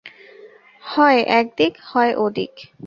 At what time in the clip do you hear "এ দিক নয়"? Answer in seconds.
1.29-2.11